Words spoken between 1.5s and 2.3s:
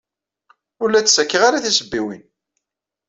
tisebbiwin.